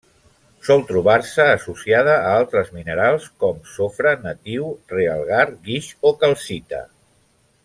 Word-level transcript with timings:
Sol 0.67 0.79
trobar-se 0.91 1.45
associada 1.57 2.15
a 2.15 2.31
altres 2.39 2.73
minerals 2.77 3.29
com: 3.45 3.61
sofre 3.75 4.17
natiu, 4.25 4.67
realgar, 4.97 5.47
guix 5.69 5.95
o 6.13 6.19
calcita. 6.25 6.87